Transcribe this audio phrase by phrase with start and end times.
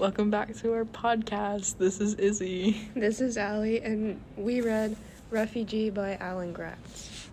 [0.00, 1.76] Welcome back to our podcast.
[1.76, 2.88] This is Izzy.
[2.94, 4.96] This is Alli, and we read
[5.30, 7.28] Refugee by Alan Gratz.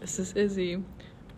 [0.00, 0.82] This is Izzy.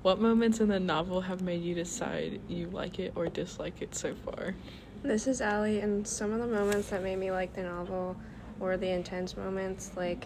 [0.01, 3.95] What moments in the novel have made you decide you like it or dislike it
[3.95, 4.55] so far?
[5.03, 8.17] This is Alli, and some of the moments that made me like the novel
[8.59, 10.25] were the intense moments, like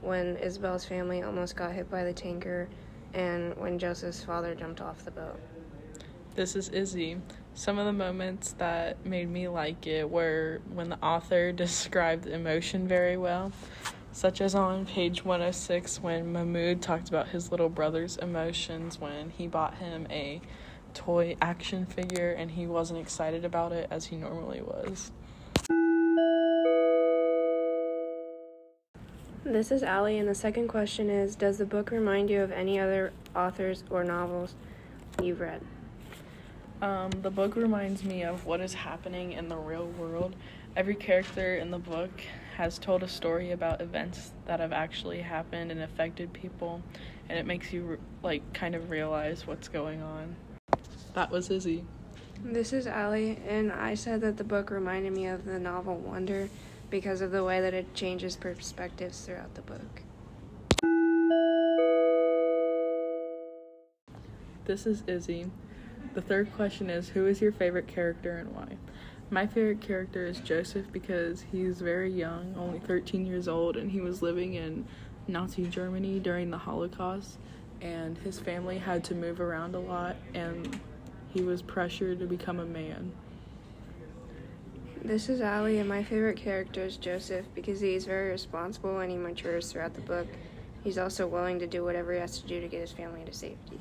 [0.00, 2.70] when Isabel's family almost got hit by the tanker
[3.12, 5.38] and when Joseph's father jumped off the boat.
[6.38, 7.20] This is Izzy.
[7.54, 12.86] Some of the moments that made me like it were when the author described emotion
[12.86, 13.50] very well,
[14.12, 19.48] such as on page 106 when Mahmoud talked about his little brother's emotions when he
[19.48, 20.40] bought him a
[20.94, 25.10] toy action figure and he wasn't excited about it as he normally was.
[29.42, 32.78] This is Alli, and the second question is Does the book remind you of any
[32.78, 34.54] other authors or novels
[35.20, 35.62] you've read?
[36.80, 40.36] Um, the book reminds me of what is happening in the real world.
[40.76, 42.10] Every character in the book
[42.56, 46.80] has told a story about events that have actually happened and affected people,
[47.28, 50.36] and it makes you re- like kind of realize what's going on.
[51.14, 51.84] That was Izzy.
[52.44, 56.48] This is Alli, and I said that the book reminded me of the novel Wonder
[56.90, 60.02] because of the way that it changes perspectives throughout the book.
[64.66, 65.50] This is Izzy.
[66.18, 68.76] The third question is Who is your favorite character and why?
[69.30, 74.00] My favorite character is Joseph because he's very young, only 13 years old, and he
[74.00, 74.84] was living in
[75.28, 77.38] Nazi Germany during the Holocaust.
[77.80, 80.80] And his family had to move around a lot, and
[81.28, 83.12] he was pressured to become a man.
[85.04, 89.08] This is Alli, and my favorite character is Joseph because he is very responsible and
[89.12, 90.26] he matures throughout the book.
[90.82, 93.32] He's also willing to do whatever he has to do to get his family to
[93.32, 93.78] safety.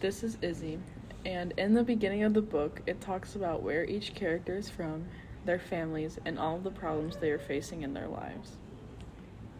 [0.00, 0.78] This is Izzy,
[1.26, 5.06] and in the beginning of the book, it talks about where each character is from,
[5.44, 8.58] their families, and all the problems they are facing in their lives.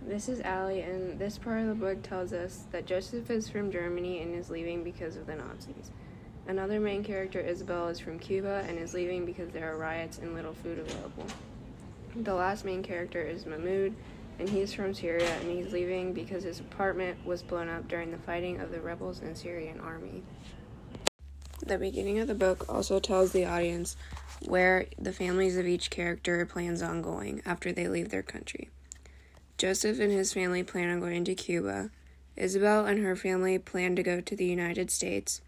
[0.00, 3.72] This is Alli, and this part of the book tells us that Joseph is from
[3.72, 5.90] Germany and is leaving because of the Nazis.
[6.46, 10.34] Another main character, Isabel, is from Cuba and is leaving because there are riots and
[10.34, 11.26] little food available.
[12.14, 13.92] The last main character is Mahmoud,
[14.38, 18.18] and he's from Syria and he's leaving because his apartment was blown up during the
[18.18, 20.22] fighting of the rebels and Syrian army.
[21.66, 23.96] The beginning of the book also tells the audience
[24.46, 28.70] where the families of each character plans on going after they leave their country.
[29.58, 31.90] Joseph and his family plan on going to Cuba.
[32.36, 35.40] Isabel and her family plan to go to the United States.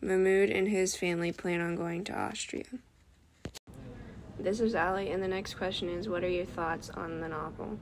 [0.00, 2.64] Mahmoud and his family plan on going to Austria.
[4.38, 7.78] This is Alli, and the next question is What are your thoughts on the novel?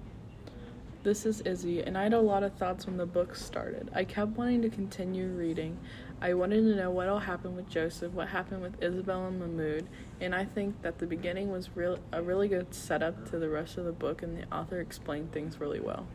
[1.04, 3.88] This is Izzy, and I had a lot of thoughts when the book started.
[3.94, 5.78] I kept wanting to continue reading.
[6.20, 9.86] I wanted to know what'll happen with Joseph, what happened with Isabel and Mahmoud,
[10.20, 13.78] and I think that the beginning was real a really good setup to the rest
[13.78, 16.08] of the book, and the author explained things really well.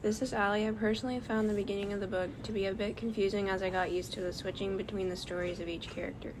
[0.00, 0.66] This is Alli.
[0.66, 3.68] I personally found the beginning of the book to be a bit confusing as I
[3.68, 6.32] got used to the switching between the stories of each character.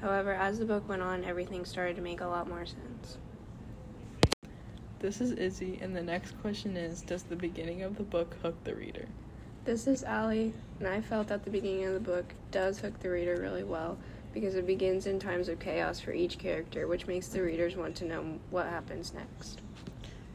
[0.00, 3.18] However, as the book went on, everything started to make a lot more sense.
[5.00, 8.62] This is Izzy, and the next question is Does the beginning of the book hook
[8.64, 9.06] the reader?
[9.64, 13.10] This is Alli, and I felt that the beginning of the book does hook the
[13.10, 13.98] reader really well
[14.32, 17.96] because it begins in times of chaos for each character, which makes the readers want
[17.96, 19.60] to know what happens next.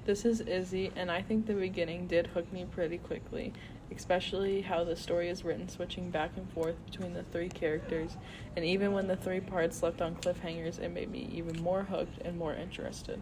[0.06, 3.54] This is Izzy, and I think the beginning did hook me pretty quickly,
[3.96, 8.18] especially how the story is written switching back and forth between the three characters,
[8.56, 12.20] and even when the three parts left on cliffhangers, it made me even more hooked
[12.24, 13.20] and more interested.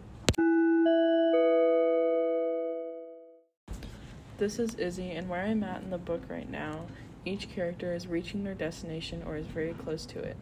[4.38, 6.86] This is Izzy, and where I'm at in the book right now,
[7.24, 10.36] each character is reaching their destination or is very close to it.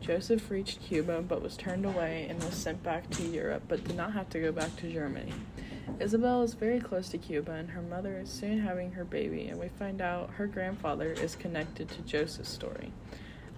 [0.00, 3.96] Joseph reached Cuba but was turned away and was sent back to Europe but did
[3.96, 5.32] not have to go back to Germany.
[5.98, 9.58] Isabel is very close to Cuba and her mother is soon having her baby, and
[9.58, 12.92] we find out her grandfather is connected to Joseph's story.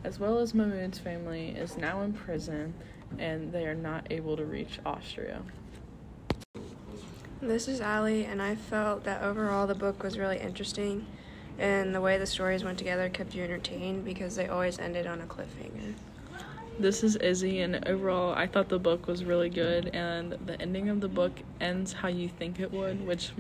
[0.05, 2.73] As well as Mahmoud's family is now in prison
[3.19, 5.43] and they are not able to reach Austria.
[7.43, 11.05] This is Alli, and I felt that overall the book was really interesting,
[11.59, 15.21] and the way the stories went together kept you entertained because they always ended on
[15.21, 15.95] a cliffhanger.
[16.79, 20.89] This is Izzy, and overall, I thought the book was really good, and the ending
[20.89, 23.33] of the book ends how you think it would, which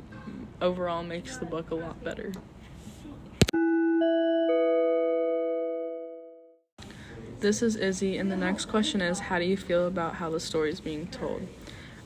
[0.60, 2.32] overall makes the book a lot better.
[7.38, 10.40] This is Izzy, and the next question is How do you feel about how the
[10.40, 11.46] story is being told?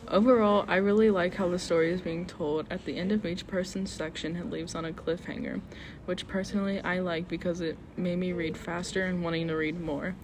[0.09, 2.67] Overall, I really like how the story is being told.
[2.71, 5.61] At the end of each person's section, it leaves on a cliffhanger,
[6.05, 10.15] which personally I like because it made me read faster and wanting to read more.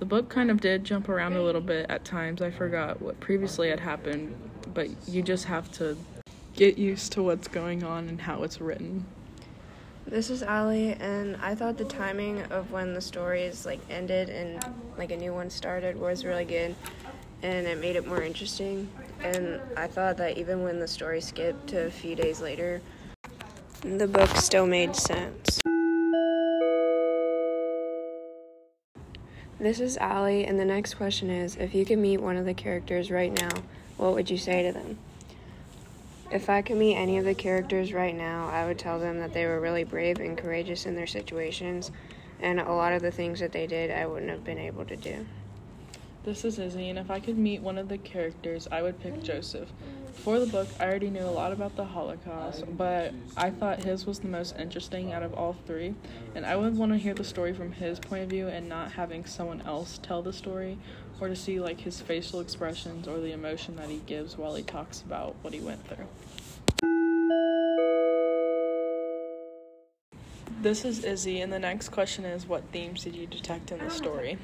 [0.00, 2.42] The book kind of did jump around a little bit at times.
[2.42, 4.34] I forgot what previously had happened,
[4.74, 5.96] but you just have to
[6.56, 9.06] get used to what's going on and how it's written.
[10.04, 14.64] This is Alli, and I thought the timing of when the stories like ended and
[14.96, 16.74] like a new one started was really good,
[17.42, 18.88] and it made it more interesting.
[19.20, 22.80] And I thought that even when the story skipped to a few days later,
[23.82, 25.60] the book still made sense.
[29.60, 32.54] This is Alli, and the next question is if you could meet one of the
[32.54, 33.50] characters right now,
[33.96, 34.98] what would you say to them?
[36.30, 39.32] If I could meet any of the characters right now, I would tell them that
[39.32, 41.90] they were really brave and courageous in their situations,
[42.38, 44.96] and a lot of the things that they did, I wouldn't have been able to
[44.96, 45.26] do.
[46.28, 49.22] This is Izzy, and if I could meet one of the characters, I would pick
[49.22, 49.70] Joseph.
[50.12, 54.04] For the book, I already knew a lot about the Holocaust, but I thought his
[54.04, 55.94] was the most interesting out of all three,
[56.34, 58.92] and I would want to hear the story from his point of view and not
[58.92, 60.76] having someone else tell the story,
[61.18, 64.62] or to see like his facial expressions or the emotion that he gives while he
[64.62, 66.08] talks about what he went through.
[70.60, 73.90] This is Izzy, and the next question is What themes did you detect in the
[73.90, 74.38] story?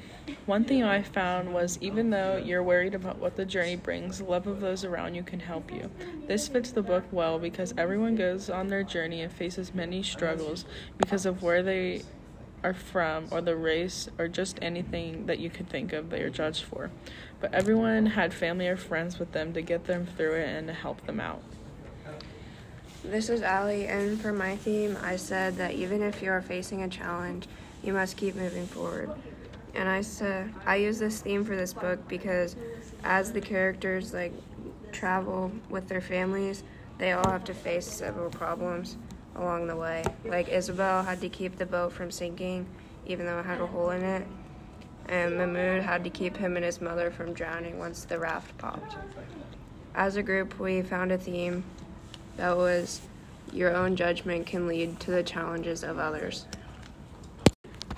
[0.45, 4.47] One thing I found was even though you're worried about what the journey brings, love
[4.47, 5.91] of those around you can help you.
[6.25, 10.63] This fits the book well because everyone goes on their journey and faces many struggles
[10.97, 12.03] because of where they
[12.63, 16.29] are from or the race or just anything that you could think of they are
[16.29, 16.91] judged for.
[17.41, 20.73] But everyone had family or friends with them to get them through it and to
[20.73, 21.43] help them out.
[23.09, 26.81] This is Alli, and for my theme, I said that even if you are facing
[26.83, 27.47] a challenge,
[27.83, 29.11] you must keep moving forward.
[29.75, 32.55] And I said I use this theme for this book because
[33.03, 34.33] as the characters like
[34.91, 36.63] travel with their families,
[36.97, 38.97] they all have to face several problems
[39.35, 40.03] along the way.
[40.25, 42.65] Like Isabel had to keep the boat from sinking
[43.05, 44.25] even though it had a hole in it.
[45.07, 48.95] And Mahmoud had to keep him and his mother from drowning once the raft popped.
[49.93, 51.63] As a group, we found a theme
[52.37, 53.01] that was
[53.53, 56.45] your own judgment can lead to the challenges of others.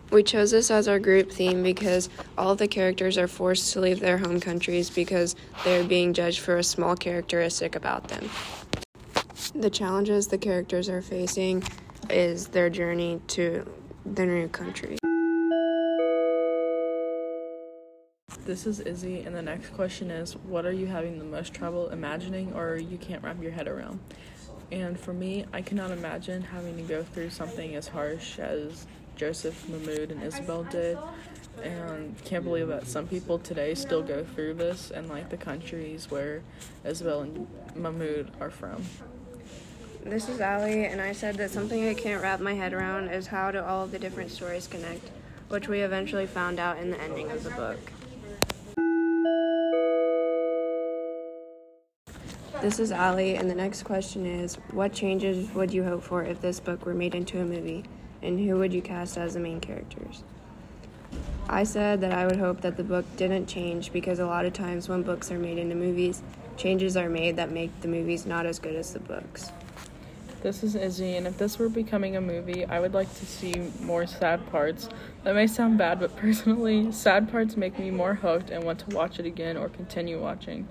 [0.10, 4.00] We chose this as our group theme because all the characters are forced to leave
[4.00, 5.36] their home countries because
[5.66, 8.30] they are being judged for a small characteristic about them.
[9.54, 11.64] The challenges the characters are facing
[12.10, 13.70] is their journey to
[14.06, 14.98] the new country.
[18.48, 21.90] This is Izzy, and the next question is What are you having the most trouble
[21.90, 24.00] imagining or you can't wrap your head around?
[24.72, 29.68] And for me, I cannot imagine having to go through something as harsh as Joseph,
[29.68, 30.98] Mahmoud, and Isabel did.
[31.62, 36.10] And can't believe that some people today still go through this in like the countries
[36.10, 36.42] where
[36.86, 38.82] Isabel and Mahmoud are from.
[40.06, 43.28] This is Alli, and I said that something I can't wrap my head around is
[43.28, 45.10] how do all of the different stories connect,
[45.50, 47.92] which we eventually found out in the ending of the book.
[52.60, 56.42] This is Alli, and the next question is What changes would you hope for if
[56.42, 57.84] this book were made into a movie,
[58.24, 60.24] and who would you cast as the main characters?
[61.48, 64.54] I said that I would hope that the book didn't change because a lot of
[64.54, 66.24] times when books are made into movies,
[66.58, 69.52] changes are made that make the movies not as good as the books.
[70.42, 73.72] This is Izzy, and if this were becoming a movie, I would like to see
[73.82, 74.90] more sad parts.
[75.24, 78.96] That may sound bad, but personally, sad parts make me more hooked and want to
[78.96, 80.68] watch it again or continue watching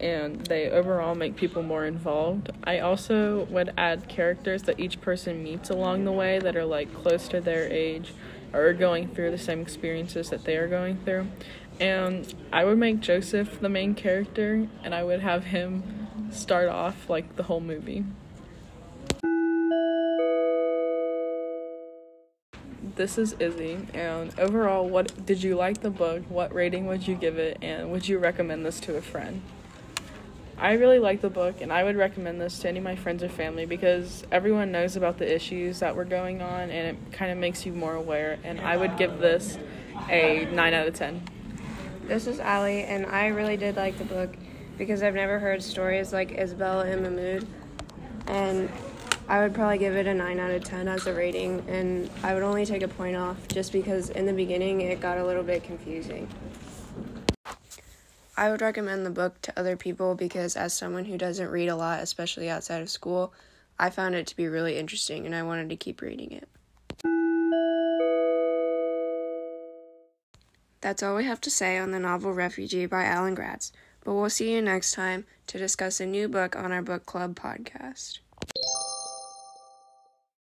[0.00, 2.50] and they overall make people more involved.
[2.64, 6.92] I also would add characters that each person meets along the way that are like
[6.92, 8.12] close to their age
[8.52, 11.28] or going through the same experiences that they are going through.
[11.80, 15.82] And I would make Joseph the main character and I would have him
[16.30, 18.04] start off like the whole movie.
[22.94, 26.24] This is Izzy, and overall, what did you like the book?
[26.28, 29.40] What rating would you give it, and would you recommend this to a friend?
[30.62, 33.24] I really like the book, and I would recommend this to any of my friends
[33.24, 37.32] or family because everyone knows about the issues that were going on, and it kind
[37.32, 38.38] of makes you more aware.
[38.44, 39.58] And I would give this
[40.08, 41.20] a 9 out of 10.
[42.06, 44.36] This is Alli, and I really did like the book
[44.78, 47.44] because I've never heard stories like Isabella and Mahmoud.
[48.28, 48.70] And
[49.28, 52.34] I would probably give it a 9 out of 10 as a rating, and I
[52.34, 55.42] would only take a point off just because in the beginning it got a little
[55.42, 56.28] bit confusing.
[58.36, 61.76] I would recommend the book to other people because, as someone who doesn't read a
[61.76, 63.34] lot, especially outside of school,
[63.78, 66.48] I found it to be really interesting and I wanted to keep reading it.
[70.80, 73.70] That's all we have to say on the novel Refugee by Alan Gratz.
[74.02, 77.36] But we'll see you next time to discuss a new book on our book club
[77.36, 78.18] podcast.